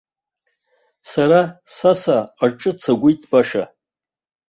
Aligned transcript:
Сара 1.09 1.41
саса 1.75 2.17
аҿы 2.43 2.71
цагәит 2.81 3.21
баша! 3.29 3.63